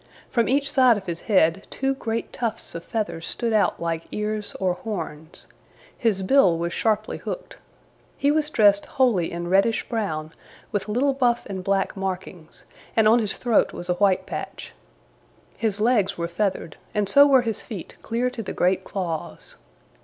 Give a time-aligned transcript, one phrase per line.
[0.29, 4.55] From each side of his head two great tufts of feathers stood out like ears
[4.59, 5.45] or horns.
[5.95, 7.57] His bill was sharply hooked.
[8.17, 10.33] He was dressed wholly in reddish brown
[10.71, 14.73] with little buff and black markings, and on his throat was a white patch.
[15.55, 19.55] His legs were feathered, and so were his feet clear to the great claws.